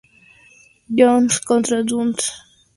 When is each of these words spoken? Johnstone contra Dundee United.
Johnstone 0.87 1.41
contra 1.45 1.83
Dundee 1.83 2.01
United. 2.15 2.25